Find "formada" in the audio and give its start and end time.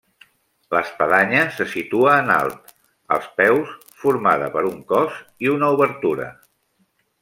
4.07-4.51